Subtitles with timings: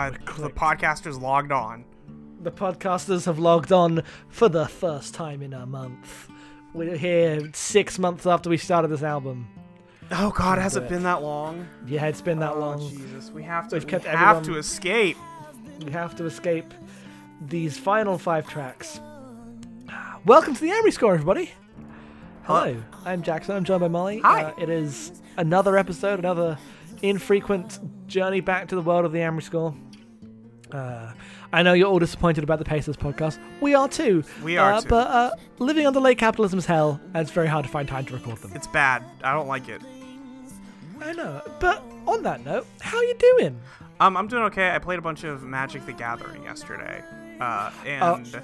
[0.00, 1.84] Uh, the podcasters logged on.
[2.40, 6.30] The podcasters have logged on for the first time in a month.
[6.72, 9.46] We're here six months after we started this album.
[10.10, 11.68] Oh God, has it been that long?
[11.86, 12.88] Yeah, it's been that oh, long.
[12.88, 13.76] Jesus, we have to.
[13.76, 15.18] We've we kept have everyone- to escape.
[15.84, 16.72] We have to escape
[17.42, 19.00] these final five tracks.
[20.24, 21.50] Welcome to the Amory Score, everybody.
[22.44, 22.82] Hello, Hello.
[23.04, 23.54] I'm Jackson.
[23.54, 24.20] I'm joined by Molly.
[24.20, 24.44] Hi.
[24.44, 26.56] Uh, it is another episode, another
[27.02, 29.74] infrequent journey back to the world of the Amory Score.
[30.72, 31.12] Uh,
[31.52, 33.38] I know you're all disappointed about the pace of this podcast.
[33.60, 34.24] We are too.
[34.42, 34.88] We are uh, too.
[34.88, 38.14] But uh, living under late capitalism's hell, and it's very hard to find time to
[38.14, 38.52] record them.
[38.54, 39.04] It's bad.
[39.22, 39.82] I don't like it.
[41.00, 41.42] I know.
[41.60, 43.60] But on that note, how are you doing?
[44.00, 44.70] Um, I'm doing okay.
[44.70, 47.02] I played a bunch of Magic the Gathering yesterday,
[47.40, 48.42] uh, and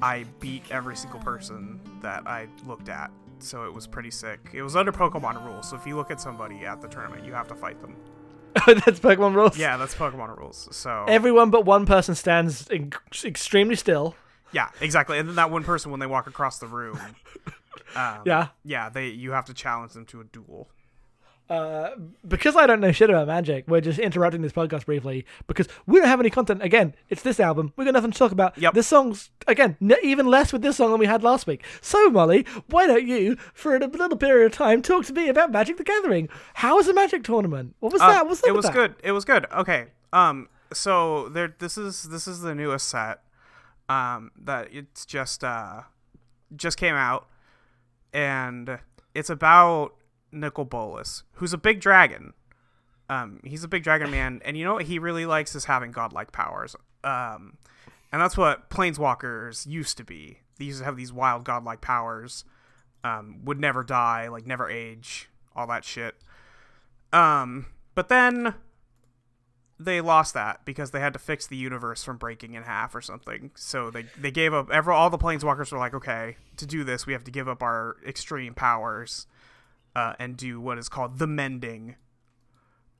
[0.00, 3.10] I beat every single person that I looked at.
[3.38, 4.50] So it was pretty sick.
[4.52, 5.68] It was under Pokemon rules.
[5.68, 7.96] So if you look at somebody at the tournament, you have to fight them.
[8.66, 9.58] That's Pokemon rules.
[9.58, 10.68] Yeah, that's Pokemon rules.
[10.70, 12.92] So Everyone but one person stands in-
[13.24, 14.14] extremely still.
[14.52, 15.18] yeah, exactly.
[15.18, 16.98] And then that one person, when they walk across the room,
[17.96, 18.48] um, Yeah.
[18.64, 20.68] yeah, they you have to challenge them to a duel.
[21.50, 21.90] Uh,
[22.26, 25.98] because I don't know shit about Magic, we're just interrupting this podcast briefly because we
[25.98, 26.62] don't have any content.
[26.62, 27.72] Again, it's this album.
[27.76, 28.56] We've got nothing to talk about.
[28.56, 28.72] Yep.
[28.72, 31.62] This song's again n- even less with this song than we had last week.
[31.82, 35.52] So Molly, why don't you, for a little period of time, talk to me about
[35.52, 36.30] Magic the Gathering?
[36.54, 37.74] How was the Magic tournament?
[37.80, 38.26] What was Uh, that?
[38.26, 38.72] What's up it was that?
[38.74, 38.94] good.
[39.04, 39.46] It was good.
[39.52, 39.88] Okay.
[40.14, 40.48] Um.
[40.72, 41.54] So there.
[41.58, 43.20] This is this is the newest set.
[43.90, 44.30] Um.
[44.42, 45.82] That it's just uh,
[46.56, 47.26] just came out,
[48.14, 48.78] and
[49.14, 49.94] it's about
[50.34, 52.34] Nicol Bolas, who's a big dragon.
[53.08, 53.40] Um.
[53.44, 56.32] He's a big dragon man, and you know what he really likes is having godlike
[56.32, 56.76] powers.
[57.02, 57.58] Um.
[58.12, 60.38] And that's what planeswalkers used to be.
[60.58, 62.44] They used to have these wild godlike powers.
[63.02, 63.44] Um.
[63.44, 66.16] Would never die, like never age, all that shit.
[67.14, 68.54] Um, but then
[69.78, 73.00] they lost that because they had to fix the universe from breaking in half or
[73.00, 73.52] something.
[73.54, 74.70] So they they gave up.
[74.70, 77.62] Ever all the planeswalkers were like, okay, to do this, we have to give up
[77.62, 79.26] our extreme powers
[79.96, 81.96] uh, and do what is called the mending,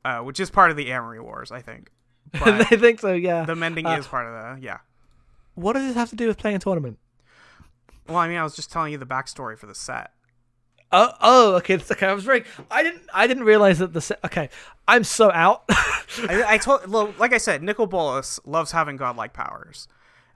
[0.04, 1.90] uh, which is part of the Amory Wars, I think.
[2.34, 3.12] I think so.
[3.12, 3.44] Yeah.
[3.44, 4.78] the mending Uh, is part of the yeah.
[5.54, 6.98] what does this have to do with playing a tournament?
[8.08, 10.10] Well, I mean, I was just telling you the backstory for the set.
[10.92, 11.74] Oh, oh, okay.
[11.74, 12.06] It's okay.
[12.06, 12.44] I was very.
[12.70, 13.02] I didn't.
[13.12, 14.00] I didn't realize that the.
[14.00, 14.48] se- Okay,
[14.86, 15.64] I'm so out.
[15.70, 19.88] I, I told, well, like I said, Nicol Bolas loves having godlike powers,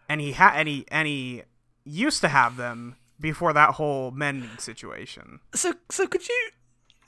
[0.08, 1.42] and he had, and he, and he
[1.84, 5.40] used to have them before that whole mending situation.
[5.54, 6.50] so, so could you?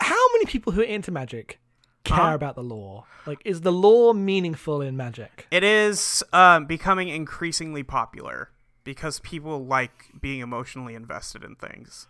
[0.00, 1.60] How many people who are into magic
[2.04, 2.34] care Huh?
[2.34, 3.04] about the law?
[3.26, 5.46] Like, is the law meaningful in magic?
[5.50, 8.50] It is um, becoming increasingly popular
[8.82, 12.06] because people like being emotionally invested in things.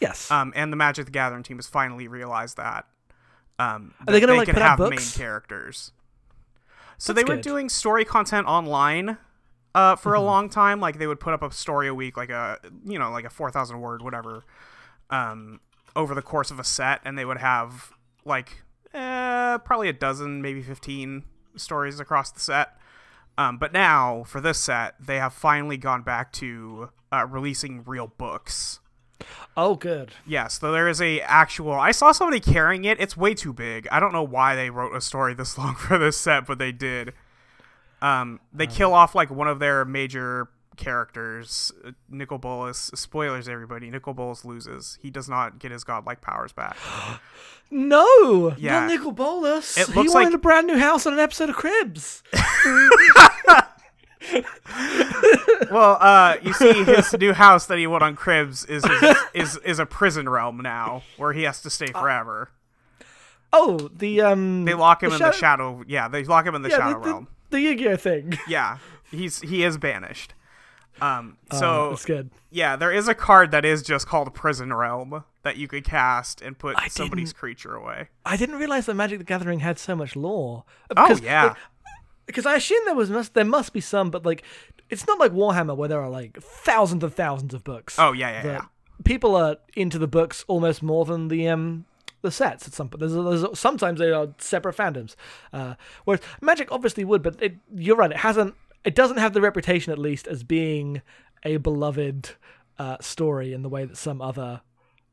[0.00, 0.30] Yes.
[0.30, 2.86] Um, and the Magic the Gathering team has finally realized that.
[3.58, 5.92] Um, Are they gonna, like, can have main characters?
[6.98, 7.44] So That's they were good.
[7.44, 9.18] doing story content online
[9.74, 10.22] uh, for Mm-hmm.
[10.22, 10.80] a long time.
[10.80, 13.30] Like they would put up a story a week, like a you know like a
[13.30, 14.44] four thousand word whatever,
[15.10, 15.60] um,
[15.96, 17.92] over the course of a set, and they would have
[18.24, 21.24] like eh, probably a dozen, maybe fifteen
[21.56, 22.76] stories across the set.
[23.36, 28.06] Um, but now for this set, they have finally gone back to uh, releasing real
[28.06, 28.78] books.
[29.56, 30.12] oh, good.
[30.26, 31.72] Yes, though there is a actual.
[31.72, 33.00] I saw somebody carrying it.
[33.00, 33.88] It's way too big.
[33.90, 36.70] I don't know why they wrote a story this long for this set, but they
[36.72, 37.12] did.
[38.04, 42.90] Um, they kill off like one of their major characters, uh, Nicol Bolas.
[42.94, 43.88] Spoilers, everybody.
[43.90, 44.98] Nicol Bolas loses.
[45.00, 46.76] He does not get his godlike powers back.
[47.70, 48.80] No, Yeah.
[48.80, 49.76] not Nicol Bolas.
[49.78, 52.22] It he looks wanted a brand new house on an episode of Cribs.
[55.70, 59.56] well, uh, you see, his new house that he won on Cribs is his, is
[59.58, 62.50] is a prison realm now, where he has to stay forever.
[63.52, 64.64] Oh, the um.
[64.64, 65.84] They lock him the in the shadow- shadow.
[65.88, 67.24] Yeah, they lock him in the yeah, shadow the, realm.
[67.24, 68.38] the, the Yu-Gi-Oh thing.
[68.48, 68.78] Yeah,
[69.10, 70.34] he's he is banished.
[71.00, 72.30] Um, Oh, so that's good.
[72.50, 76.40] yeah, there is a card that is just called Prison Realm that you could cast
[76.40, 78.08] and put I somebody's creature away.
[78.24, 80.64] I didn't realize that Magic the Gathering had so much lore.
[80.90, 81.56] Oh Because, yeah, like,
[82.26, 84.44] because I assume there was must there must be some, but like
[84.88, 87.96] it's not like Warhammer where there are like thousands of thousands of books.
[87.98, 88.60] oh yeah, yeah, yeah.
[89.04, 91.86] People are into the books almost more than the um
[92.24, 93.00] the sets at some point.
[93.00, 95.14] There's, there's sometimes they are separate fandoms.
[95.52, 95.74] Uh,
[96.04, 98.10] whereas Magic obviously would, but it, you're right.
[98.10, 98.54] It hasn't.
[98.84, 101.00] It doesn't have the reputation at least as being
[101.44, 102.30] a beloved
[102.78, 104.62] uh, story in the way that some other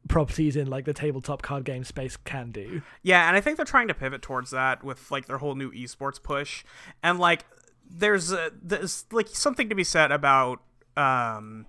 [0.07, 2.81] properties in like the tabletop card game space can do.
[3.03, 5.71] Yeah, and I think they're trying to pivot towards that with like their whole new
[5.71, 6.63] esports push,
[7.03, 7.45] and like
[7.89, 10.61] there's there's like something to be said about
[10.97, 11.65] um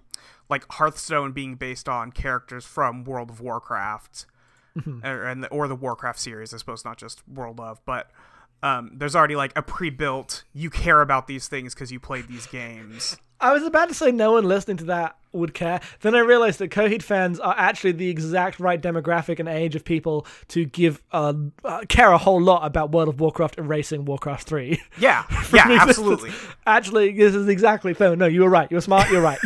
[0.48, 4.26] like Hearthstone being based on characters from World of Warcraft,
[5.04, 8.10] or, and the, or the Warcraft series, I suppose, not just World of, but
[8.62, 10.44] um, there's already like a pre-built.
[10.52, 13.16] You care about these things because you played these games.
[13.40, 15.80] I was about to say no one listening to that would care.
[16.02, 19.84] Then I realized that Coheed fans are actually the exact right demographic and age of
[19.84, 21.34] people to give uh,
[21.64, 24.80] uh, care a whole lot about World of Warcraft erasing Warcraft 3.
[24.98, 26.30] Yeah, yeah, absolutely.
[26.66, 28.14] Actually, this is exactly so.
[28.14, 28.70] No, you were right.
[28.70, 29.10] You were smart.
[29.10, 29.40] You're right.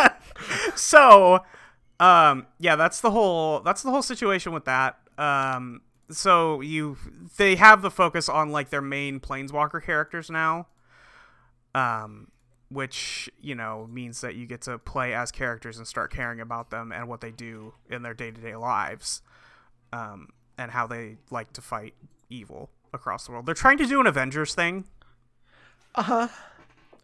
[0.74, 1.40] so
[2.00, 4.98] um yeah that's the whole that's the whole situation with that.
[5.18, 6.96] Um so you
[7.36, 10.66] they have the focus on like their main planeswalker characters now.
[11.74, 12.28] Um
[12.68, 16.70] which you know means that you get to play as characters and start caring about
[16.70, 19.22] them and what they do in their day-to-day lives
[19.92, 20.28] um
[20.58, 21.94] and how they like to fight
[22.28, 23.46] evil across the world.
[23.46, 24.84] They're trying to do an avengers thing.
[25.94, 26.28] Uh huh.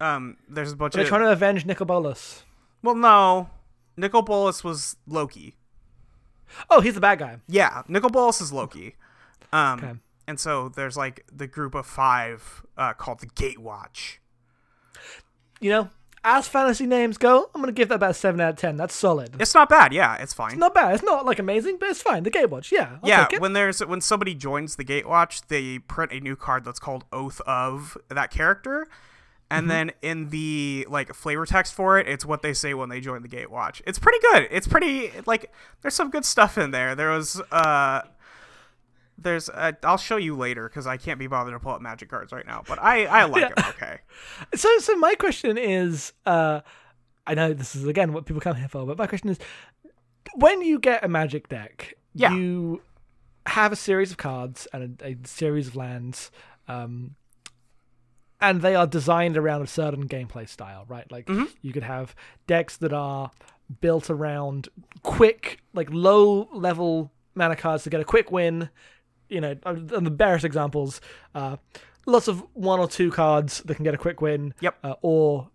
[0.00, 2.42] um there's a bunch They're of trying to avenge Nicol Bolas.
[2.82, 3.48] well no
[4.02, 5.56] nicol bolas was loki
[6.70, 7.38] Oh, he's the bad guy.
[7.48, 8.96] Yeah, Nicol Bolas is Loki.
[9.52, 9.92] Um, Okay.
[10.28, 14.18] And so there's like the group of five uh, called the Gatewatch.
[15.60, 15.90] You know,
[16.22, 18.76] as fantasy names go, I'm gonna give that about seven out of ten.
[18.76, 19.34] That's solid.
[19.40, 19.92] It's not bad.
[19.92, 20.52] Yeah, it's fine.
[20.52, 20.94] It's not bad.
[20.94, 22.22] It's not like amazing, but it's fine.
[22.22, 22.98] The Gatewatch, yeah.
[23.02, 26.78] I'll yeah, when there's when somebody joins the Gatewatch, they print a new card that's
[26.78, 28.86] called Oath of that character.
[29.52, 29.68] And Mm-hmm.
[29.68, 33.22] then in the like flavor text for it, it's what they say when they join
[33.22, 33.82] the Gatewatch.
[33.86, 34.48] It's pretty good.
[34.50, 35.52] It's pretty like
[35.82, 36.94] there's some good stuff in there.
[36.94, 38.02] There was uh
[39.18, 42.08] there's uh, I'll show you later because I can't be bothered to pull up magic
[42.08, 42.64] cards right now.
[42.66, 43.48] But I I like Yeah.
[43.54, 43.64] them.
[43.70, 43.98] Okay.
[44.54, 46.60] So, so my question is, uh,
[47.26, 49.38] I know this is again what people come here for, but my question is,
[50.34, 52.32] when you get a magic deck, Yeah.
[52.34, 52.82] you
[53.46, 56.30] have a series of cards and a, a series of lands,
[56.68, 57.14] um,
[58.42, 61.10] and they are designed around a certain gameplay style, right?
[61.10, 61.28] Like
[61.62, 62.14] you could have
[62.46, 63.30] decks that are
[63.80, 64.68] built around
[65.02, 68.68] quick, like low level mana cards to get a quick win.
[69.30, 71.00] You know, and the barest examples,
[71.34, 71.56] uh,
[72.04, 74.52] lots of one or two cards that can get a quick win.
[74.60, 74.74] Yep.
[74.84, 75.48] Uh, or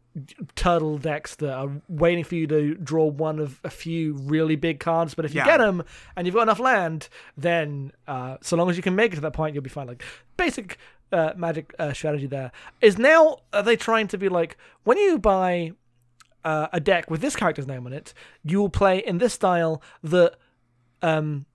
[0.55, 4.79] turtle decks that are waiting for you to draw one of a few really big
[4.79, 5.13] cards.
[5.13, 5.45] But if you Yeah.
[5.45, 5.83] get them
[6.15, 7.07] and you've got enough land,
[7.37, 9.85] then uh, so long as you can make it to that point, you'll be fine.
[9.85, 10.03] Like
[10.37, 10.79] basic
[11.11, 12.51] uh, magic uh, strategy there
[12.81, 15.71] is now are they trying to be like when you buy
[16.43, 18.13] uh, a deck with this character's name on it,
[18.43, 20.35] you will play in this style that
[21.01, 21.45] um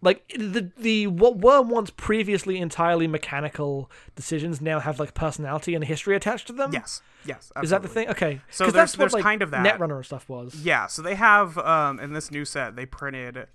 [0.00, 5.84] like the the what were once previously entirely mechanical decisions now have like personality and
[5.84, 6.72] history attached to them.
[6.72, 7.02] Yes.
[7.24, 7.52] Yes.
[7.62, 8.08] Is that the thing?
[8.10, 8.40] Okay.
[8.50, 9.64] So there's- that's what, there's like, kind of that.
[9.78, 10.56] Netrunner and stuff was.
[10.56, 13.46] Yeah, so they have um in this new set they printed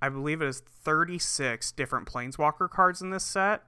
[0.00, 3.62] I believe it is 36 different planeswalker cards in this set.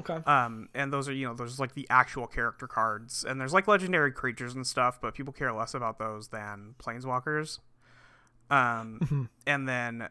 [0.00, 0.20] Okay.
[0.26, 3.68] Um and those are you know those like the actual character cards and there's like
[3.68, 7.60] legendary creatures and stuff, but people care less about those than planeswalkers.
[8.50, 10.08] Um and then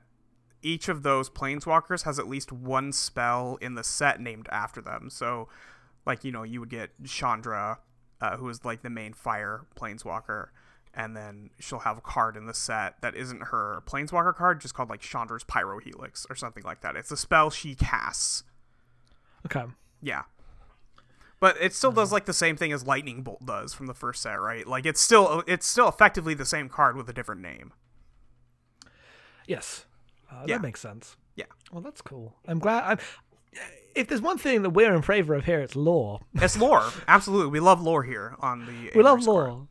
[0.62, 5.09] each of those planeswalkers has at least one spell in the set named after them.
[5.09, 5.47] So
[6.06, 7.80] like you know you would get Chandra
[8.21, 10.47] uh, who is like the main fire planeswalker
[10.94, 14.74] and then she'll have a card in the set that isn't her planeswalker card just
[14.74, 16.95] called like Chandra's Pyro Helix or something like that.
[16.95, 18.44] It's a spell she casts.
[19.45, 19.63] Okay.
[20.01, 20.24] Yeah.
[21.39, 24.21] But it still does like the same thing as Lightning Bolt does from the first
[24.21, 24.68] set, right?
[24.68, 27.71] Like it's still it's still effectively the same card with a different name.
[29.48, 29.86] Yes.
[30.31, 30.58] Uh, Yeah.
[30.58, 31.15] That makes sense.
[31.36, 31.46] Yeah.
[31.72, 32.36] Well, that's cool.
[32.48, 32.84] I'm glad.
[32.84, 32.98] I'm.
[33.96, 36.19] If there's one thing that we're in favor of here, it's lore.
[36.41, 36.84] It's lore.
[37.08, 37.51] Absolutely.
[37.51, 39.67] We love lore here on the We love lore.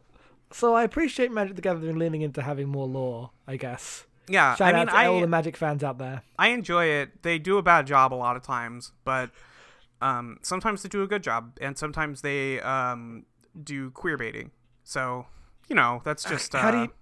[0.50, 3.30] So I appreciate Magic the Gathering leaning into having more lore.
[3.46, 4.06] I guess.
[4.30, 6.22] Yeah, Shout I mean to all the Magic fans out there.
[6.38, 7.22] I enjoy it.
[7.22, 9.30] They do a bad job a lot of times, but
[10.00, 13.24] um, sometimes they do a good job, and sometimes they um,
[13.62, 14.50] do queer baiting.
[14.84, 15.26] So
[15.68, 16.92] you know that's just uh, How do you?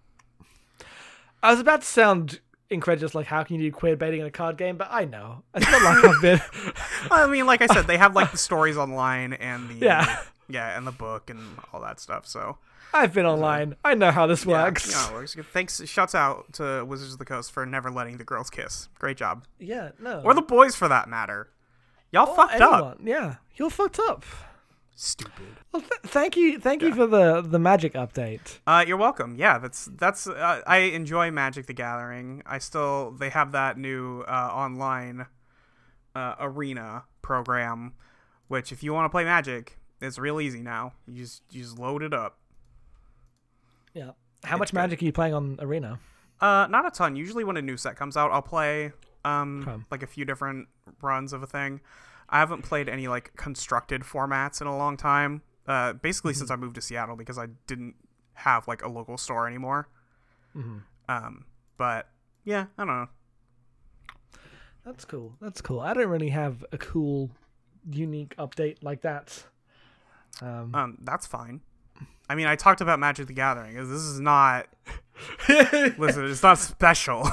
[1.42, 4.30] I was about to sound incredulous, like how can you do queer baiting in a
[4.30, 4.76] card game?
[4.76, 6.40] But I know it's not like I've been.
[7.10, 10.20] I mean, like I said, they have like the stories online and the Yeah.
[10.48, 11.40] yeah, and the book and
[11.72, 12.26] all that stuff.
[12.26, 12.58] So
[12.92, 13.76] I've been online.
[13.84, 14.86] I know how this yeah, works.
[14.88, 15.36] you know, it works.
[15.52, 15.86] Thanks.
[15.86, 18.88] Shouts out to Wizards of the Coast for never letting the girls kiss.
[18.98, 20.22] Great job, Yeah, no.
[20.24, 21.50] or the boys for that matter.
[22.12, 22.98] Y'all Or fucked up.
[23.02, 24.25] Yeah, you're fucked up.
[24.94, 25.58] Stupid.
[25.72, 28.60] Well, th- thank you, thank you for the the magic update.
[28.66, 29.36] Uh, you're welcome.
[29.36, 30.26] Yeah, that's that's.
[30.26, 32.42] Uh, I enjoy Magic the Gathering.
[32.46, 35.26] I still they have that new uh, online
[36.14, 37.92] uh, arena program,
[38.48, 40.94] which if you want to play Magic, it's real easy now.
[41.06, 42.38] You just you just load it up.
[43.92, 44.12] Yeah.
[44.44, 44.76] How It's much good.
[44.76, 45.98] magic are you playing on Arena?
[46.40, 47.16] Uh, not a ton.
[47.16, 48.92] Usually when a new set comes out, I'll play
[49.26, 49.83] um Okay.
[49.90, 50.68] like a few different
[51.02, 51.80] runs of a thing.
[52.28, 55.42] I haven't played any like constructed formats in a long time.
[55.66, 57.95] Uh, basically since I moved to Seattle because I didn't
[58.35, 59.88] have like a local store anymore.
[60.56, 60.83] Mhm.
[61.09, 61.45] Um,
[61.76, 62.09] but
[62.45, 63.09] yeah, I don't know.
[64.85, 65.35] That's cool.
[65.40, 65.80] That's cool.
[65.80, 67.30] I don't really have a cool
[67.90, 69.45] unique update like that.
[70.40, 71.61] Um, Um, that's fine.
[72.28, 73.75] I mean, I talked about Magic the Gathering.
[73.76, 74.66] This is not.
[75.49, 77.28] listen, it's not special.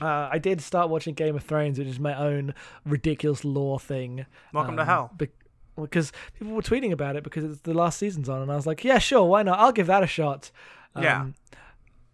[0.00, 4.26] Uh, I did start watching Game of Thrones, which is my own ridiculous lore thing.
[4.52, 5.10] Welcome to um, hell.
[5.16, 5.28] Be-
[5.80, 8.66] because people were tweeting about it because it's the last season's on, and I was
[8.66, 9.58] like, yeah, sure, why not?
[9.60, 10.50] I'll give that a shot.
[11.00, 11.20] Yeah.
[11.22, 11.34] Um,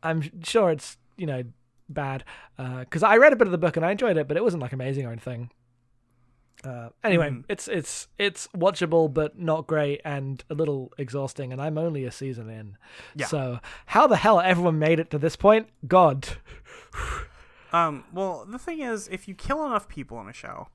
[0.03, 1.45] I'm sure it's you know
[1.88, 2.25] bad
[2.59, 4.62] because I read a bit of the book and I enjoyed it, but it wasn't
[4.62, 5.50] like amazing or anything.
[6.62, 7.45] Uh, anyway, Mhm.
[7.49, 12.11] it's it's it's watchable but not great and a little exhausting, and I'm only a
[12.12, 12.76] season in.
[13.14, 13.26] Yeah.
[13.26, 15.69] So how the hell everyone made it to this point?
[15.87, 16.29] God.
[17.75, 20.69] Um, well, the thing is, if you kill enough people in a show,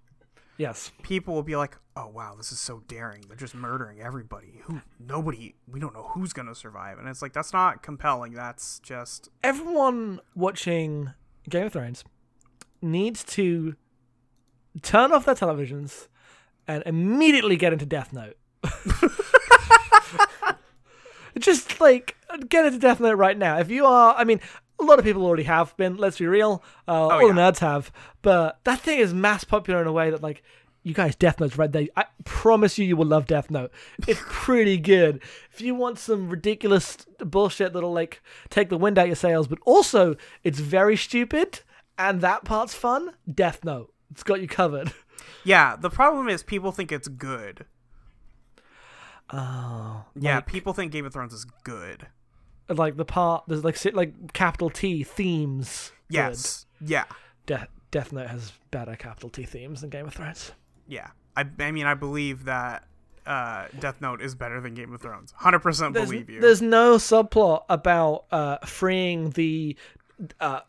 [0.57, 0.91] Yes.
[1.01, 3.21] people will be like, "Oh wow, this is so daring.
[3.27, 4.59] They're just murdering everybody.
[4.63, 4.81] Who?
[4.99, 5.55] Nobody.
[5.71, 8.33] We don't know who's gonna survive." And it's like that's not compelling.
[8.33, 11.13] That's just Everyone watching
[11.49, 12.03] Game of Thrones
[12.81, 13.75] needs to
[14.81, 16.07] turn off their televisions
[16.67, 18.35] and immediately get into Death Note.
[21.39, 22.17] Just like
[22.49, 23.57] get into Death Note right now.
[23.59, 24.41] If you are, I mean,
[24.79, 25.97] a lot of people already have been.
[25.97, 27.91] Let's be real, uh, all the nerds have.
[28.21, 30.43] But that thing is mass popular in a way that, like,
[30.83, 31.87] you guys, Death Note's right there.
[31.95, 33.71] I promise you, you will love Death Note.
[34.07, 35.21] It's pretty good.
[35.51, 39.59] If you want some ridiculous bullshit that'll like take the wind out your sails, but
[39.65, 41.61] also it's very stupid
[41.97, 43.11] and that part's fun.
[43.31, 43.93] Death Note.
[44.09, 44.93] It's got you covered.
[45.43, 45.75] yeah.
[45.75, 47.65] The problem is people think it's good.
[49.31, 52.07] Oh, Yeah, people think Game of Thrones is good.
[52.69, 55.91] Like the part there's like like capital T themes.
[56.09, 56.15] Good.
[56.15, 56.65] Yes.
[56.81, 57.05] Yeah.
[57.45, 60.51] De- Death Note has better capital T themes than Game of Thrones.
[60.87, 61.07] Yeah.
[61.35, 62.83] I, I mean, I believe that
[63.25, 65.33] uh, Death Note is better than Game of Thrones.
[65.39, 66.41] 100% There's, believe you.
[66.41, 69.75] there's no subplot about uh, freeing the
[70.39, 70.61] uh,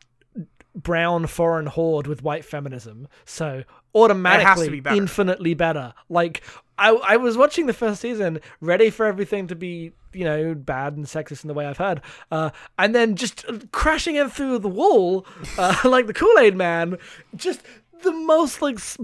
[0.74, 3.08] brown foreign horde with white feminism.
[3.24, 4.96] So automatically, be better.
[4.96, 5.94] infinitely better.
[6.08, 6.42] Like
[6.78, 10.96] I, I was watching the first season, ready for everything to be, you know, bad
[10.96, 12.00] and sexist in the way I've heard,
[12.30, 15.26] uh, and then just crashing in through the wall,
[15.58, 16.96] uh, like the Kool Aid Man,
[17.36, 17.62] just
[18.02, 18.96] the most like s-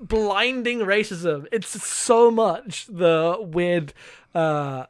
[0.00, 1.46] blinding racism.
[1.52, 3.94] It's so much the weird
[4.34, 4.86] uh,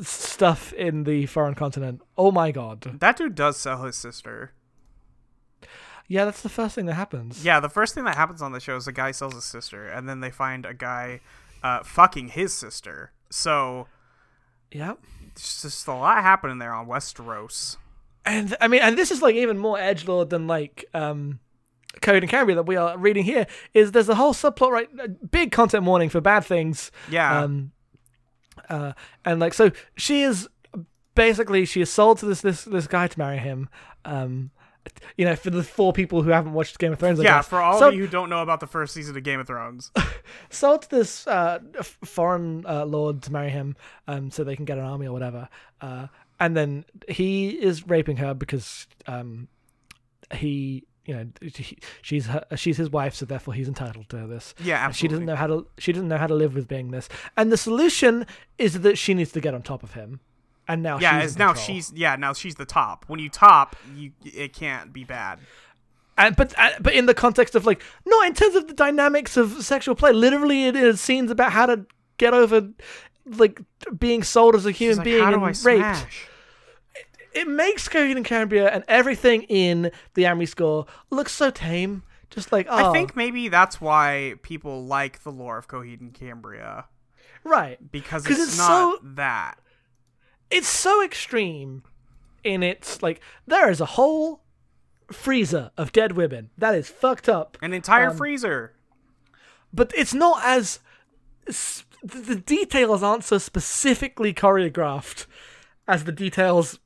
[0.00, 2.00] stuff in the foreign continent.
[2.16, 2.98] Oh my god!
[3.00, 4.52] that dude does sell his sister.
[6.08, 7.44] Yeah, that's the first thing that happens.
[7.44, 9.86] Yeah, the first thing that happens on the show is a guy sells his sister,
[9.86, 11.20] and then they find a guy
[11.62, 13.12] uh, fucking his sister.
[13.30, 13.86] So
[14.72, 14.94] Yeah.
[15.32, 17.76] it's just a lot happening there on Westeros.
[18.24, 21.40] And I mean, and this is like even more edge lord than like um,
[22.00, 23.46] Coheed and Cambria that we are reading here.
[23.74, 25.30] Is there's a whole subplot right?
[25.30, 26.90] Big content warning for bad things.
[27.10, 27.42] Yeah.
[27.42, 27.72] Um,
[28.68, 28.92] uh,
[29.24, 30.48] and like so, she is
[31.14, 33.68] basically she is sold to this this this guy to marry him.
[34.04, 34.50] Um,
[35.16, 37.20] you know, for the four people who haven't watched Game of Thrones.
[37.20, 37.48] I yeah, guess.
[37.48, 39.46] for all So- of you who don't know about the first season of Game of
[39.46, 39.90] Thrones.
[40.50, 41.58] sold to this uh,
[42.04, 43.76] foreign uh, lord to marry him,
[44.06, 45.48] um, so they can get an army or whatever.
[45.80, 46.06] Uh,
[46.40, 49.48] and then he is raping her because um,
[50.32, 54.54] he, you know, he, she's her, she's his wife, so therefore he's entitled to this.
[54.62, 56.90] Yeah, And She doesn't know how to she doesn't know how to live with being
[56.90, 57.08] this.
[57.36, 58.26] And the solution
[58.56, 60.20] is that she needs to get on top of him.
[60.68, 63.06] And now yeah, she's now she's yeah now she's the top.
[63.08, 65.40] When you top, you it can't be bad.
[66.18, 69.36] and but uh, but in the context of like no in terms of the dynamics
[69.38, 71.86] of sexual play literally it is scenes about how to
[72.18, 72.68] get over
[73.24, 73.60] like
[73.98, 76.26] being sold as a human like, being and raped smash?
[77.32, 82.52] it makes Coheed and Cambria and everything in the Amory score look so tame just
[82.52, 86.86] like oh I think maybe that's why people like the lore of Coheed and Cambria
[87.44, 89.58] right Because it's, it's not so- that.
[90.50, 91.82] It's so extreme
[92.44, 94.40] in its like there is a whole
[95.10, 98.74] freezer of dead women that is fucked up An entire Um, freezer.
[99.72, 100.80] but it's not as
[102.02, 105.26] the details aren't so specifically choreographed
[105.86, 106.78] as the details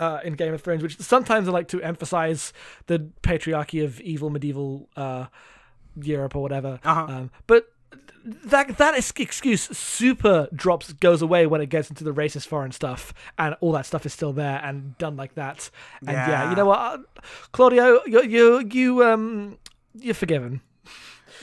[0.00, 2.52] uh, in Game of Thrones, which sometimes I like to emphasize
[2.86, 5.26] the patriarchy of evil medieval uh,
[6.00, 6.80] Europe or whatever.
[6.84, 7.06] Uh-huh.
[7.08, 7.66] Um, but
[8.24, 13.12] that that excuse super drops goes away when it gets into the racist foreign stuff,
[13.38, 15.70] and all that stuff is still there and done like that.
[16.00, 16.50] And yeah, Yeah.
[16.50, 16.98] you know what, uh,
[17.52, 19.58] Claudio, you you you um
[19.94, 20.60] you're forgiven.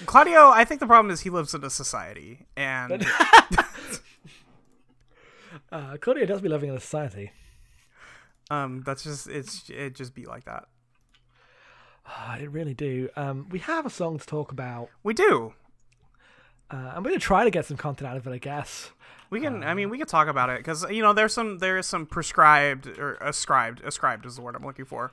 [0.06, 3.06] Claudio, I think the problem is he lives in a society, and
[5.72, 7.32] Uh, Claudio does be living in a society.
[8.50, 10.66] um, that's just it's it just be like that.
[12.06, 13.10] I really do.
[13.16, 14.90] Um, we have a song to talk about.
[15.04, 15.54] We do.
[16.72, 18.92] Uh, I'm going to try to get some content out of it, I guess.
[19.30, 19.64] We can.
[19.64, 22.06] I mean, we could talk about it because you know there's some there is some
[22.06, 25.12] prescribed or ascribed ascribed is the word I'm looking for,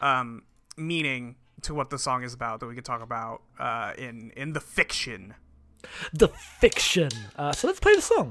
[0.00, 0.42] um,
[0.76, 4.54] meaning to what the song is about that we could talk about uh, in in
[4.54, 5.34] the fiction
[6.12, 7.10] The Fiction.
[7.36, 8.30] Uh, so let's play the song.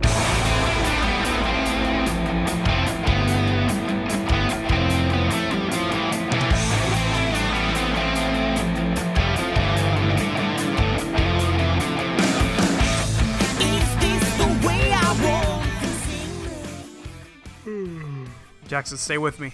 [18.70, 19.52] Jackson, stay with me.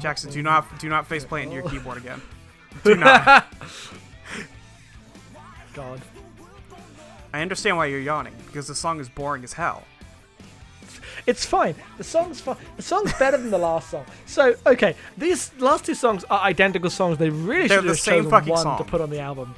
[0.00, 2.20] Jackson, do not do not face plant into your keyboard again.
[2.84, 3.46] Do not.
[5.72, 6.02] God.
[7.32, 9.84] I understand why you're yawning because the song is boring as hell.
[11.26, 11.74] It's fine.
[11.96, 12.56] The song's fine.
[12.76, 14.04] The song's better than the last song.
[14.26, 17.16] So, okay, these last two songs are identical songs.
[17.16, 18.78] They really They're should the have same chosen fucking one song.
[18.78, 19.54] to put on the album.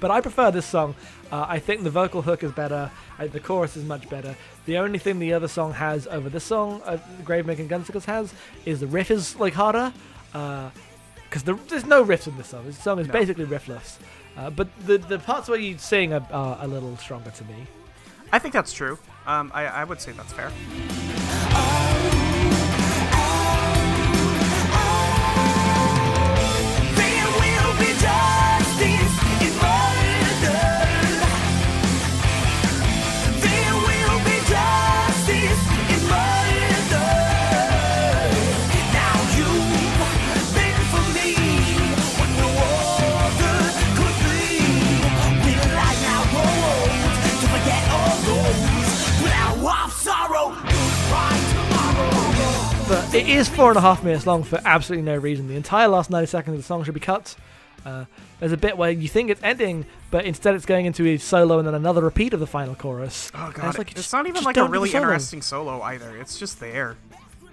[0.00, 0.96] But I prefer this song.
[1.30, 2.90] Uh, I think the vocal hook is better.
[3.18, 4.34] I, the chorus is much better.
[4.64, 8.32] The only thing the other song has over this song, uh, Gravemaking Gunslingers has,
[8.64, 9.92] is the riff is like harder.
[10.32, 12.64] Because the there's no riffs in this song.
[12.66, 13.12] This song is No.
[13.12, 13.98] basically riffless.
[14.36, 17.66] Uh, but the the parts where you sing are, are a little stronger to me.
[18.32, 18.98] I think that's true.
[19.26, 20.50] Um, I, I would say that's fair.
[53.42, 55.48] Is four and a half minutes long for absolutely no reason.
[55.48, 57.34] The entire last 90 seconds of the song should be cut.
[57.84, 58.04] Uh,
[58.38, 61.58] there's a bit where you think it's ending, but instead it's going into a solo
[61.58, 63.30] and then another repeat of the final chorus.
[63.34, 65.02] Oh god, it's, like, it's just- not even like a don't do the really solo.
[65.04, 66.16] interesting solo either.
[66.16, 66.96] It's just there.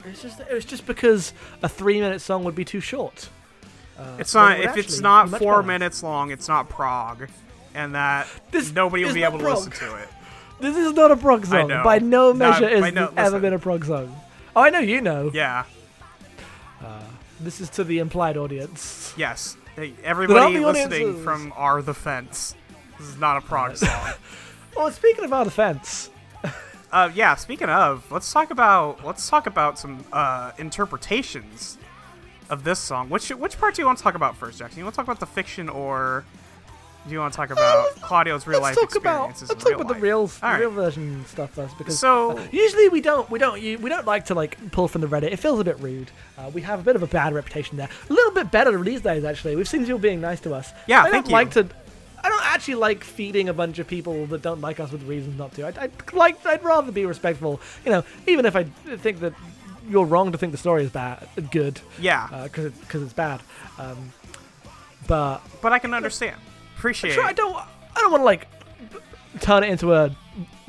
[0.06, 3.30] It's just it was just because a three minute song would be too short.
[3.98, 4.60] Uh, It's not.
[4.60, 5.64] it If it's not four better.
[5.64, 7.28] minutes long, it's not prog,
[7.76, 10.08] and that This nobody will be able to listen to it.
[10.62, 11.70] This is not a prog song.
[11.70, 13.42] By no measure is by no- ever listen.
[13.42, 14.14] been a prog song.
[14.56, 15.32] Oh, I know you know.
[15.34, 15.64] Yeah.
[17.40, 19.14] This is to the implied audience.
[19.18, 19.56] Yes.
[19.76, 21.24] Hey, Everybody the listening audiences.
[21.24, 22.56] from r/TheFence.
[22.98, 24.14] This is not a prog song.
[24.78, 26.10] Oh, speaking of our defense,
[26.92, 27.36] Uh, yeah.
[27.36, 31.78] Speaking of, let's talk about let's talk about some uh, interpretations
[32.50, 33.10] of this song.
[33.10, 34.80] Which which part do you want to talk about first, Jackson?
[34.80, 36.24] You want to talk about the fiction, or
[37.08, 39.50] do you want to talk about Claudio's real life Uh, talk about experiences?
[39.50, 40.60] let's talk about the real right.
[40.60, 44.26] real version stuff first because So- uh, usually we don't we don't we don't like
[44.26, 45.32] to like pull from the Reddit.
[45.32, 46.12] It feels a bit rude.
[46.38, 47.90] Uh, we have a bit of a bad reputation there.
[48.10, 49.56] A little bit better these days actually.
[49.56, 50.72] We've seen people being nice to us.
[50.88, 51.68] Yeah, I don't like to.
[52.22, 55.38] I don't actually like feeding a bunch of people that don't like us with reasons
[55.38, 55.66] not to.
[55.68, 57.62] I'd, I'd like I'd rather be respectful.
[57.86, 59.34] You know, even if I think that
[59.88, 63.40] you're wrong to think the story is bad, good, Yeah, because because it's bad.
[63.80, 64.12] Um,
[65.08, 66.36] but but I can understand.
[66.80, 67.12] Appreciate.
[67.14, 67.54] Sure, I don't.
[67.56, 68.48] I don't want to like
[69.42, 70.16] turn it into a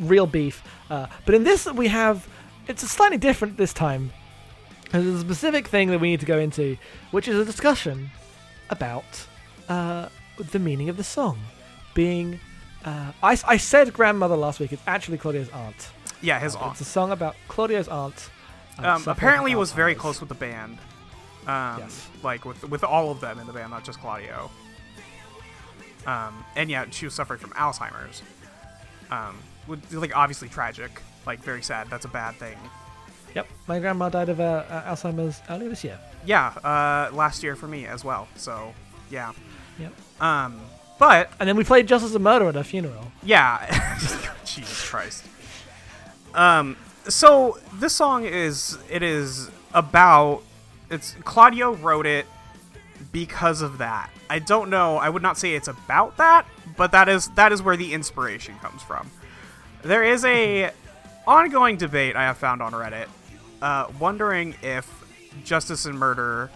[0.01, 0.63] real beef.
[0.91, 2.27] Uh, but in this, we have
[2.67, 4.11] it's slightly different this time.
[4.91, 6.77] There's a specific thing that we need to go into,
[7.13, 8.11] which is a discussion
[8.71, 9.05] about
[9.69, 10.09] uh,
[10.51, 11.39] the meaning of the song
[11.95, 12.41] being.
[12.85, 14.73] Uh, I, I said grandmother last week.
[14.73, 15.91] It's actually Claudio's aunt.
[16.23, 16.73] Yeah, his Uh, aunt.
[16.73, 18.31] It's a song about Claudio's aunt.
[18.83, 20.79] uh, Um, apparently, from was very close with the band.
[21.47, 22.09] Um, Yes.
[22.25, 24.51] Like with with all of them in the band, not just Claudio.
[26.07, 28.23] Um, and yeah, she was suffering from Alzheimer's.
[29.11, 31.89] Um, with, like obviously tragic, like very sad.
[31.89, 32.57] That's a bad thing.
[33.35, 35.99] Yep, my grandma died of uh, uh, Alzheimer's earlier this year.
[36.25, 38.29] Yeah, uh, last year for me as well.
[38.37, 38.75] So
[39.11, 39.33] yeah.
[39.79, 39.93] Yep.
[40.21, 40.61] Um,
[40.99, 43.11] but And then we played Justice and Murder at her funeral.
[43.23, 43.67] Yeah.
[44.45, 45.25] Jesus Christ.
[46.35, 46.77] Um
[47.09, 50.43] so this song is it is about
[50.91, 52.27] it's Claudio wrote it
[53.13, 54.11] because of that.
[54.29, 56.47] I don't know, I would not say it's about that,
[56.77, 59.11] but that is that is where the inspiration comes from.
[59.83, 60.71] There is a
[61.27, 63.07] ongoing debate I have found on Reddit
[63.63, 64.89] uh, wondering if
[65.45, 66.51] Justice and Murder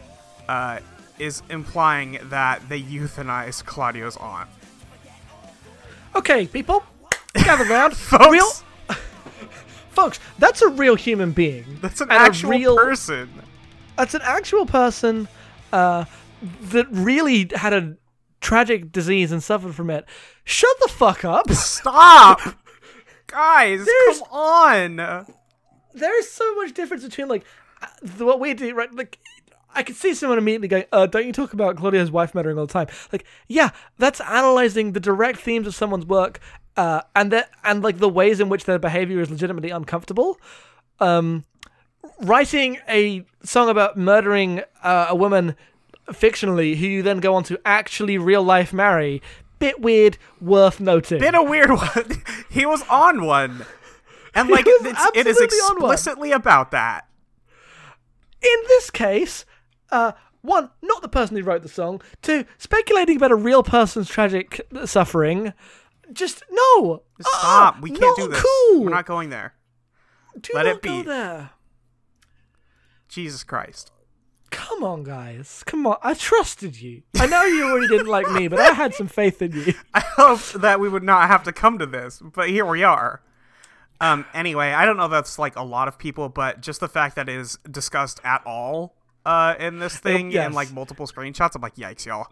[0.49, 0.81] uh,
[1.19, 4.49] is implying that they euthanize Claudio's aunt.
[6.17, 6.85] Okay, people,
[7.35, 7.97] gather round.
[7.97, 8.31] Folks.
[8.31, 8.47] Real,
[9.91, 11.65] folks, that's a real human being.
[11.81, 13.31] That's an And actual real- person.
[13.97, 15.29] That's an actual person
[15.73, 16.05] uh,
[16.43, 17.97] that really had a
[18.41, 20.05] tragic disease and suffered from it.
[20.45, 21.51] Shut the fuck up.
[21.53, 22.41] Stop!
[23.27, 24.97] Guys, There's- come on!
[25.95, 27.45] there is so much difference between like
[27.83, 28.93] uh, the- what we do, right?
[28.93, 29.19] Like,
[29.75, 32.67] I could see someone immediately going, "Uh, don't you talk about Claudio's wife murdering all
[32.67, 36.39] the time?" Like, yeah, that's analyzing the direct themes of someone's work,
[36.77, 40.39] uh, and that and like the ways in which their behavior is legitimately uncomfortable.
[41.01, 41.45] Um,
[42.21, 45.57] writing a song about murdering uh, a woman
[46.09, 49.23] fictionally, who you then go on to actually real life marry.
[49.59, 51.21] bit weird, worth noting.
[51.21, 52.23] Been a weird one.
[52.51, 53.65] he was on one,
[54.35, 57.07] and like it's, it is absolutely on explicitly about that.
[58.43, 59.45] in this case,
[59.91, 60.13] uh,
[60.43, 62.03] one, not the person who wrote the song.
[62.21, 65.55] Two, speculating about a real person's tragic suffering.
[66.13, 67.03] Just no.
[67.21, 67.81] Stop.
[67.81, 68.43] We can't do this.
[68.43, 68.85] Cool.
[68.85, 69.55] We're not going there.
[70.39, 71.03] do let it go be.
[71.03, 71.51] there.
[73.09, 73.91] Jesus Christ.
[74.55, 75.63] Come on, guys.
[75.67, 75.97] Come on.
[76.03, 77.03] I trusted you.
[77.19, 79.75] I know you already didn't like me, but I had some faith in you.
[79.95, 83.21] I hoped that we would not have to come to this, but here we are.
[84.01, 84.25] Um.
[84.33, 87.17] Anyway, I don't know if that's like a lot of people, but just the fact
[87.17, 90.47] that it is discussed at all, uh, in this thing yes.
[90.47, 92.29] and like multiple screenshots, I'm like, yikes, y'all.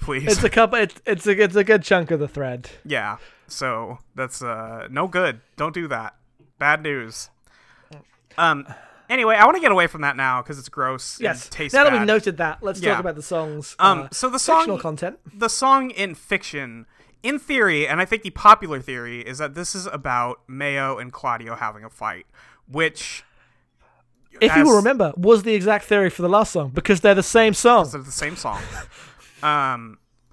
[0.00, 0.32] Please.
[0.32, 0.78] It's a couple.
[0.78, 2.70] It's it's a it's a good chunk of the thread.
[2.84, 3.18] yeah.
[3.48, 5.40] So that's uh no good.
[5.56, 6.14] Don't do that.
[6.58, 7.30] Bad news.
[8.38, 8.66] Um.
[9.12, 11.20] Anyway, I want to get away from that now because it's gross.
[11.20, 11.44] Yes.
[11.44, 12.92] And tastes now that we've noted that, let's Yeah.
[12.92, 13.76] talk about the songs.
[13.78, 15.18] Um, uh, so the song, fictional content.
[15.34, 16.86] the song in fiction,
[17.22, 21.12] in theory, and I think the popular theory is that this is about Mayo and
[21.12, 22.24] Claudio having a fight,
[22.66, 23.22] which
[24.40, 27.22] If you will remember, was the exact theory for the last song because they're the
[27.22, 27.86] same song.
[27.92, 28.62] they're the same song.
[29.42, 29.98] um,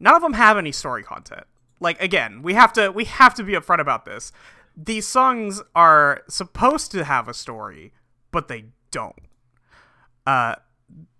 [0.00, 1.44] none of them have any story content.
[1.80, 4.32] Like again, we have to we have to be upfront about this.
[4.76, 7.92] These songs are supposed to have a story,
[8.30, 9.14] but they don't.
[10.26, 10.56] Uh,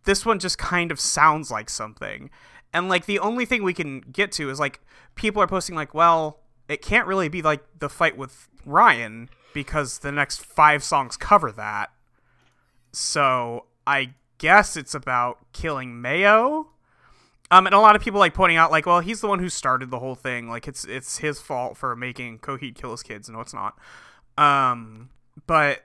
[0.04, 2.30] this one just kind of sounds like something.
[2.72, 4.80] And like the only thing we can get to is like
[5.14, 10.00] people are posting like, well, it can't really be like the fight with Ryan because
[10.00, 11.92] the next five songs cover that.
[12.92, 16.70] So I guess it's about killing Mayo.
[17.54, 19.48] Um, and a lot of people like pointing out like, well, he's the one who
[19.48, 20.48] started the whole thing.
[20.48, 23.28] Like it's it's his fault for making Coheed kill his kids.
[23.28, 23.78] No, it's not.
[24.36, 25.10] Um,
[25.46, 25.84] but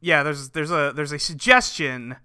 [0.00, 2.16] yeah, there's there's a there's a suggestion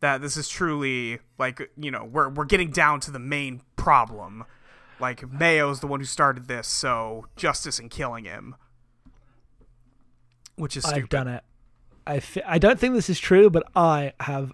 [0.00, 4.44] that this is truly like you know we're we're getting down to the main problem.
[5.00, 8.54] Like Mayo's the one who started this, so justice and killing him,
[10.56, 11.04] which is stupid.
[11.04, 11.44] I've done it.
[12.06, 14.52] I fi- I don't think this is true, but I have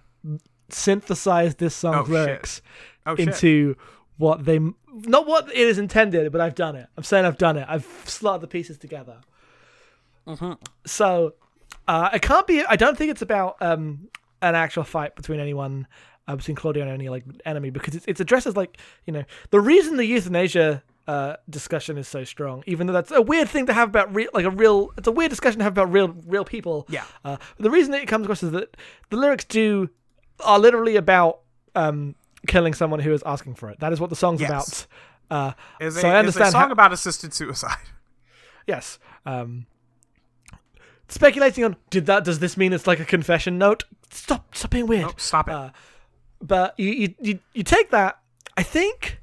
[0.69, 2.61] synthesized this song's Oh, lyrics
[3.05, 3.27] Oh shit!
[3.27, 3.75] into
[4.17, 6.87] what they not what it is intended, but I've done it.
[6.97, 7.65] I'm saying I've done it.
[7.67, 9.17] I've slotted the pieces together.
[10.27, 10.53] Mm-hmm.
[10.85, 11.33] So
[11.87, 12.63] uh, it can't be.
[12.63, 14.09] I don't think it's about um,
[14.41, 15.87] an actual fight between anyone
[16.27, 19.23] uh, between Claudio and any like enemy because it's, it's addressed as like you know
[19.49, 23.65] the reason the euthanasia uh, discussion is so strong, even though that's a weird thing
[23.65, 24.91] to have about real like a real.
[24.97, 26.85] It's a weird discussion to have about real real people.
[26.89, 27.03] Yeah.
[27.25, 28.77] Uh, the reason that it comes across is that
[29.09, 29.89] the lyrics do
[30.39, 31.39] are literally about
[31.75, 32.15] um,
[32.47, 33.79] killing someone who is asking for it.
[33.79, 34.49] That is what the song's Yes.
[34.49, 34.87] about.
[35.29, 37.77] Uh, is so a, I understand is a song how- about assisted suicide.
[38.67, 38.99] Yes.
[39.25, 39.65] Um,
[41.09, 43.83] speculating on did that does this mean it's like a confession note?
[44.11, 44.55] Stop!
[44.55, 45.05] Stop being weird.
[45.05, 45.53] Oh, stop it.
[45.53, 45.69] Uh,
[46.41, 48.19] but you, you you you take that.
[48.57, 49.19] I think.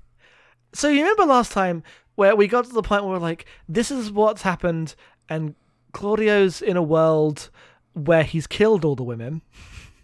[0.72, 1.82] So you remember last time
[2.16, 4.94] where we got to the point where we're like, this is what's happened,
[5.28, 5.54] and
[5.92, 7.48] Claudio's in a world
[7.94, 9.40] where he's killed all the women,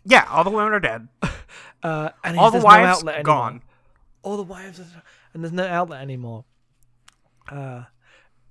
[0.06, 1.08] yeah, all the women are dead.
[1.84, 3.24] uh, and All the no wives outlet anymore.
[3.34, 3.62] gone.
[4.22, 4.86] all the wives are,
[5.32, 6.44] and there's no outlet anymore
[7.50, 7.84] uh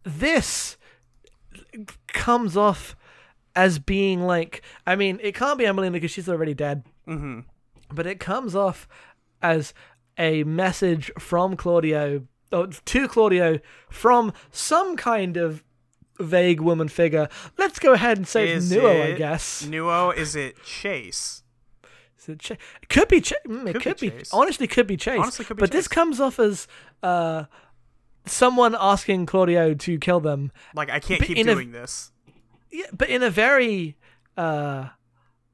[0.04, 0.78] this
[2.08, 2.96] comes off
[3.56, 7.40] as being like i mean it can't be emmeline because she's already dead hmm
[7.92, 8.88] but it comes off
[9.42, 9.74] as
[10.18, 15.64] a message from claudio or to claudio from some kind of
[16.20, 20.16] vague woman figure let's go ahead and say Is nuo i guess Nuo?
[20.16, 21.43] Is it Chase?
[22.30, 23.22] It, it could be.
[23.22, 24.18] Cha- mm, it Could could be be.
[24.18, 24.34] Chase.
[24.34, 25.20] Honestly, could be Chase.
[25.20, 26.68] Honestly, could be but this comes off as
[27.02, 27.46] uh,
[28.26, 30.52] someone asking Claudio to kill them.
[30.74, 32.12] Like I can't keep in a- doing this.
[32.72, 33.96] Yeah, but in a very
[34.38, 34.90] uh,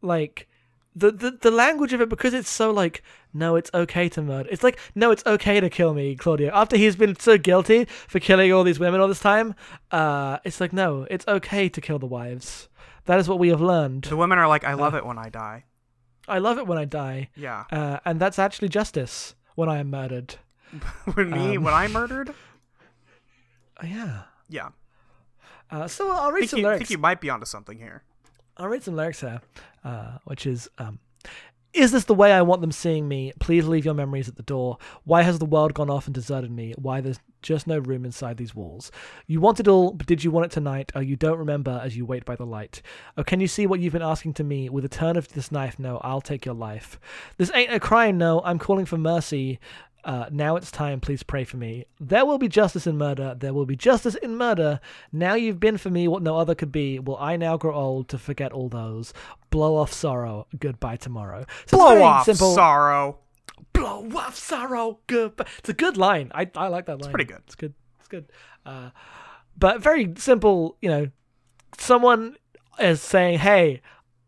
[0.02, 0.48] like
[0.96, 3.04] the, the the language of it because it's so like
[3.34, 4.48] no, it's okay to murder.
[4.52, 6.50] It's like no, it's okay to kill me, Claudio.
[6.54, 9.54] After he's been so guilty for killing all these women all this time,
[9.92, 12.70] uh, it's like no, it's okay to kill the wives.
[13.06, 14.04] That is what we have learned.
[14.06, 14.78] The women are like, I Uh.
[14.78, 15.66] love it when I die.
[16.30, 17.66] I love it when I die, Yeah.
[17.72, 20.36] uh, and that's actually justice when I am murdered.
[21.14, 22.34] when me, um, when I murdered.
[23.84, 24.24] Yeah.
[24.50, 24.70] Yeah.
[25.72, 26.80] Uh, so I'll read think some you, lyrics.
[26.80, 28.04] think you might be onto something here.
[28.58, 29.40] I'll read some lyrics here,
[29.86, 31.00] uh, which is, um,
[31.74, 33.32] "Is this the way I want them seeing me?
[33.40, 34.78] Please leave your memories at the door.
[35.06, 36.74] Why has the world gone off and deserted me?
[36.78, 38.92] Why there's just no room inside these walls?
[39.28, 40.92] You want it all, but did you want it tonight?
[40.96, 42.82] Oh, you don't remember as you wait by the light.
[43.18, 44.70] Oh, can you see what you've been asking to me?
[44.70, 47.00] With a turn of this knife, no, I'll take your life.
[47.38, 48.42] This ain't a crime, no.
[48.44, 49.60] I'm calling for mercy."
[50.06, 51.84] Uh, now it's time, please pray for me.
[52.00, 53.36] There will be justice in murder.
[53.38, 54.80] There will be justice in murder.
[55.12, 57.00] Now you've been for me what no other could be.
[57.00, 59.14] Will I now grow old to forget all those?
[59.50, 60.48] Blow off sorrow.
[60.58, 61.46] Goodbye tomorrow.
[61.66, 62.56] So Blow off simple.
[62.56, 63.20] sorrow.
[63.80, 65.00] Blow off sorrow.
[65.08, 65.46] Goodbye.
[65.60, 66.32] It's a good line.
[66.34, 67.00] I I like that line.
[67.00, 67.42] It's pretty good.
[67.46, 67.74] It's good.
[68.00, 68.26] It's good.
[68.66, 68.90] Uh,
[69.58, 70.78] but very simple.
[70.82, 71.08] You know,
[71.78, 72.36] someone
[72.80, 73.82] is saying, "Hey,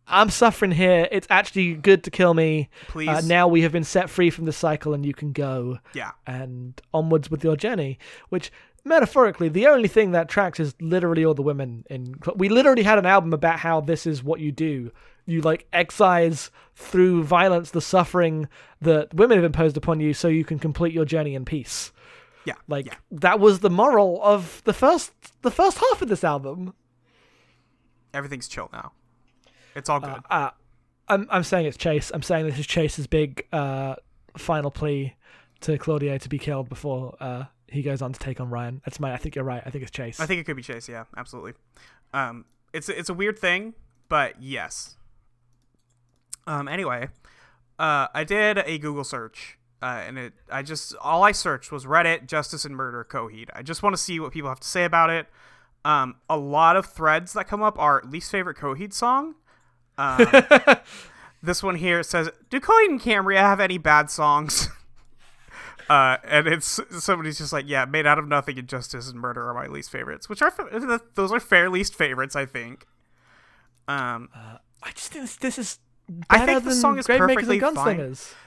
[0.08, 1.08] I'm suffering here.
[1.12, 2.70] It's actually good to kill me.
[2.88, 3.10] Please.
[3.10, 6.12] Uh, now we have been set free from the cycle, and you can go Yeah.
[6.28, 7.98] and onwards with your journey."
[8.30, 8.52] Which
[8.84, 12.16] metaphorically, the only thing that tracks is literally all the women in.
[12.36, 14.92] We literally had an album about how this is what you do.
[15.26, 18.48] You like excise through violence the suffering
[18.82, 21.92] that women have imposed upon you, so you can complete your journey in peace.
[22.46, 22.56] Yeah.
[22.68, 22.96] Like yeah.
[23.12, 25.12] that was the moral of the first
[25.44, 26.74] the first half of this album.
[28.14, 28.94] everything's chill now.
[29.76, 30.22] It's all good.
[30.30, 30.50] Uh,
[31.08, 32.12] I'm I'm saying it's Chase.
[32.14, 33.96] I'm saying this is Chase's big uh,
[34.38, 35.16] final plea
[35.62, 38.82] to Claudio to be killed before uh, he goes on to take on Ryan.
[38.86, 39.14] That's my.
[39.14, 39.64] I think you're right.
[39.66, 40.20] I think it's Chase.
[40.20, 40.90] I think it could be Chase.
[40.90, 41.54] Yeah, absolutely.
[42.14, 43.74] Um, it's it's a weird thing,
[44.10, 44.98] but yes.
[46.46, 46.68] Um.
[46.68, 47.08] Anyway,
[47.80, 51.86] uh, I did a Google search, uh, and it I just all I searched was
[51.86, 53.50] Reddit Justice and Murder Coheed.
[53.54, 55.28] I just want to see what people have to say about it.
[55.86, 59.36] Um, a lot of threads that come up are least favorite Coheed song.
[59.98, 60.28] Um,
[61.42, 64.68] this one here says, "Do Coheed and Cambria have any bad songs?"
[65.90, 69.48] Uh, and it's somebody's just like, yeah, made out of nothing and justice and murder
[69.50, 70.54] are my least favorites, which are
[71.16, 72.86] those are fair least favorites, I think.
[73.88, 74.30] Um,
[74.84, 75.80] I just think this, this is.
[76.30, 77.98] I think the song is perfectly fine.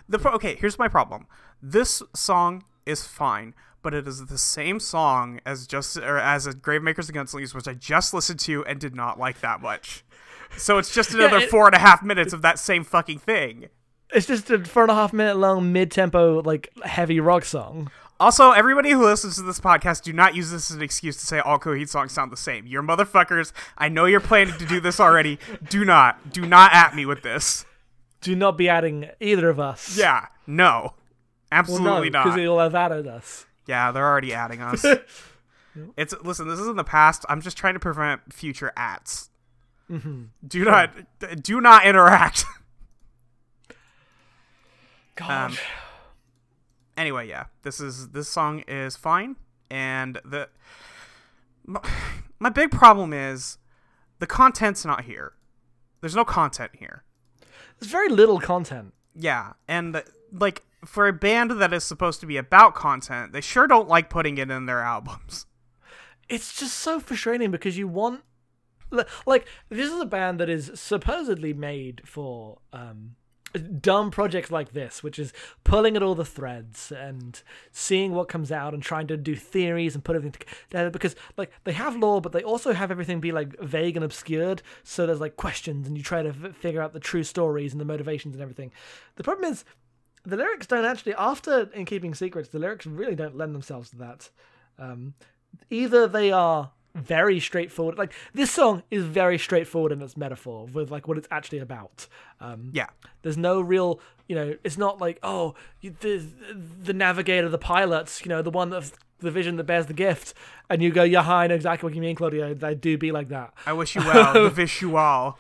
[0.09, 1.27] The pro- okay, here's my problem.
[1.62, 6.53] This song is fine, but it is the same song as just or as a
[6.53, 10.05] Gravemakers and Gunslingers, which I just listened to and did not like that much.
[10.57, 13.68] So it's just another it- four and a half minutes of that same fucking thing.
[14.12, 17.90] It's just a four and a half minute long mid tempo like heavy rock song.
[18.21, 21.27] Also, everybody who listens to this podcast, do not use this as an excuse to
[21.27, 22.64] say all Coheed songs sound the same.
[22.67, 23.53] You're motherfuckers.
[23.77, 25.38] I know you're planning to do this already.
[25.69, 26.33] Do not.
[26.33, 27.64] Do not at me with this.
[28.21, 29.99] Do not be adding either of us.
[29.99, 30.29] Yeah.
[30.47, 30.81] No.
[30.83, 30.95] well,
[31.51, 32.25] Absolutely not.
[32.25, 33.47] because it'll have added us.
[33.67, 34.85] Yeah, they're already adding us.
[35.97, 37.25] it's listen, this is in the past.
[37.29, 39.31] I'm just trying to prevent future ats.
[39.90, 40.25] Mm-hmm.
[40.47, 40.90] Do not
[41.43, 42.45] do not interact.
[45.16, 45.50] God.
[45.50, 45.57] Um,
[46.96, 49.37] anyway, yeah, this is this song is fine,
[49.70, 50.48] and the
[51.64, 51.81] my,
[52.38, 53.59] my big problem is
[54.18, 55.33] the content's not here.
[56.00, 57.05] There's no content here.
[57.79, 58.94] There's very little content.
[59.14, 63.66] Yeah, and like for a band that is supposed to be about content, they sure
[63.66, 65.46] don't like putting it in their albums.
[66.29, 68.22] it's just so frustrating because you want
[69.27, 73.16] like this is a band that is supposedly made for um
[73.81, 78.51] dumb projects like this which is pulling at all the threads and seeing what comes
[78.51, 82.21] out and trying to do theories and put everything together because like they have lore
[82.21, 84.62] but they also have everything be like vague and obscured.
[84.83, 87.81] So there's like questions and you try to f- figure out the true stories and
[87.81, 88.73] the motivations and everything.
[89.17, 89.64] The problem is
[90.25, 93.97] the lyrics don't actually after in keeping secrets the lyrics really don't lend themselves to
[93.99, 94.31] that.
[94.79, 95.14] Um,
[95.71, 100.90] either they are very straightforward like this song is very straightforward in its metaphor with
[100.92, 102.07] like what it's actually about
[102.40, 102.87] um, Yeah.
[103.22, 106.24] there's no real you know it's not like oh the
[106.83, 110.35] the navigator the pilots you know the one of the vision that bears the gift
[110.70, 113.28] and you go yeah i know exactly what you mean claudio they do be like
[113.28, 114.33] that I wish you well.
[114.33, 115.37] the visual.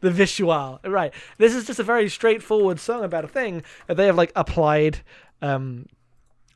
[0.00, 4.06] the visual right this is just a very straightforward song about a thing that they
[4.06, 5.00] have like applied
[5.42, 5.86] um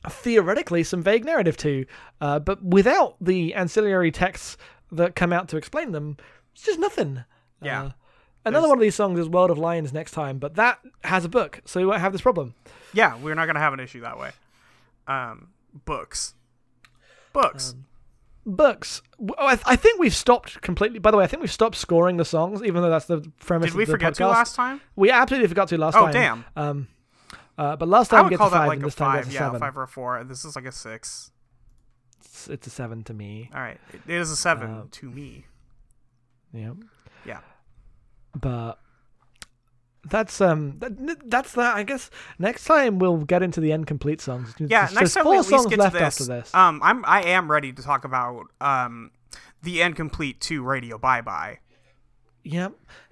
[0.09, 1.85] theoretically some vague narrative to
[2.21, 4.57] uh, but without the ancillary texts
[4.91, 6.17] that come out to explain them
[6.53, 7.23] it's just nothing
[7.61, 7.81] Yeah.
[7.83, 7.89] Uh,
[8.45, 11.23] another There's- one of these songs is world of lions next time but that has
[11.25, 12.55] a book so we won't have this problem
[12.93, 14.31] Yeah, we're not gonna have an issue that way.
[15.07, 15.49] Um,
[15.85, 16.33] books.
[17.33, 17.73] Books.
[17.73, 17.85] Um,
[18.43, 21.51] books oh, I, th- I think we've stopped completely by the way i think we've
[21.51, 24.27] stopped scoring the songs even though that's the premise Did we of the forget to
[24.27, 24.81] last time?
[24.95, 26.45] we absolutely forgot to last Oh, time damn.
[26.55, 26.87] um
[27.61, 29.25] uh, but last time I would call to that five like a five.
[29.27, 30.23] to Yeah, seven five or a four.
[30.23, 31.31] This is like a six.
[32.19, 33.49] It's, it's a seven to me.
[33.53, 35.45] All right, it it is a seven Uh, to me.
[36.53, 36.73] Yeah.
[37.25, 37.39] Yeah.
[38.39, 38.79] But
[40.03, 41.75] that's um that, that's that.
[41.75, 44.53] I guess next time we'll get into the End Complete songs.
[44.59, 46.21] Yeah, There's- next time four we at least songs get left to this.
[46.21, 46.55] after this.
[46.55, 49.11] Um, I'm I am ready to talk about um
[49.61, 51.59] the End Complete two radio bye bye.
[52.43, 52.69] yeah.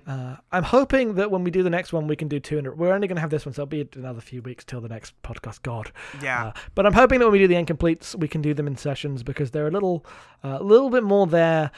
[0.09, 2.57] Uh, I'm hoping that when we do the next one, we can do two.
[2.57, 4.63] In a, we're only going to have this one, so it'll be another few weeks
[4.65, 5.61] till the next podcast.
[5.61, 5.91] God.
[6.23, 6.45] Yeah.
[6.47, 8.65] Uh, but I'm hoping that when we do the End Completes, we can do them
[8.65, 10.03] in sessions because they're a little,
[10.43, 11.69] a little bit more there.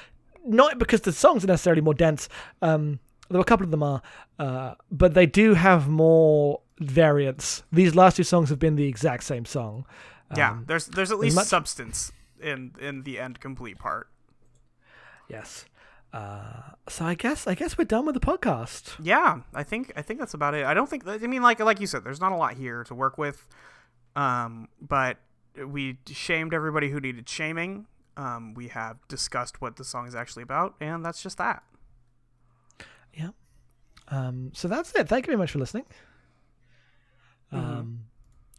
[0.46, 2.30] Not because the songs are necessarily more dense.
[2.62, 4.02] Um, there were a couple of them are,
[4.40, 7.64] uh, but they do have more variants.
[7.72, 9.86] These last two songs have been the exact same song.
[10.38, 10.52] yeah.
[10.52, 14.08] Um, There's there's at least much- substance in in the end complete part.
[15.30, 15.66] Yes.
[16.14, 18.96] Uh, so I guess I guess we're done with the podcast.
[19.02, 20.66] Yeah, I think I think that's about it.
[20.66, 22.96] I don't think I mean like like you said, there's not a lot here to
[22.96, 23.48] work with.
[24.16, 25.18] Um, but
[25.66, 27.88] we shamed everybody who needed shaming.
[28.18, 31.64] Um, we have discussed what the song is actually about, and that's just that.
[33.14, 33.30] Yeah.
[34.10, 35.08] Um, so that's it.
[35.08, 35.86] Thank you very much for listening.
[37.54, 37.66] Mm-hmm.
[37.66, 38.00] Um,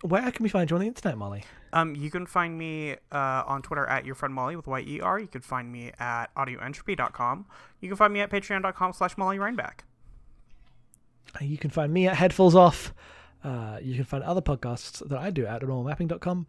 [0.03, 1.45] where can we find you on the internet, Molly?
[1.73, 5.01] Um, you can find me uh, on Twitter at your friend Molly with Y E
[5.01, 5.19] R.
[5.19, 7.47] You can find me at audioentropy.com.
[7.81, 9.81] You can find me at patreon.com slash Molly Reinback.
[11.41, 12.93] You can find me at Headfuls Off.
[13.43, 16.47] Uh, you can find other podcasts that I do at normalmapping.com.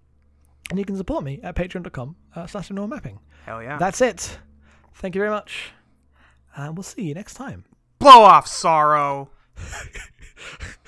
[0.70, 3.20] And you can support me at patreon.com uh, slash normalmapping.
[3.46, 3.78] Hell yeah.
[3.78, 4.40] That's it.
[4.96, 5.72] Thank you very much.
[6.56, 7.66] And we'll see you next time.
[8.00, 9.30] Blow off sorrow.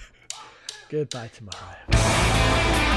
[0.95, 2.94] Goodbye tomorrow.